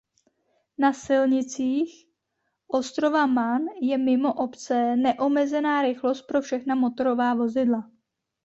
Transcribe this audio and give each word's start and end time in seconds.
Na 0.77 0.93
silnicích 0.93 2.07
ostrova 2.67 3.25
Man 3.27 3.61
je 3.81 3.97
mimo 3.97 4.33
obce 4.33 4.95
neomezená 4.95 5.81
rychlost 5.81 6.21
pro 6.21 6.41
všechna 6.41 6.75
motorová 6.75 7.33
vozidla. 7.35 7.91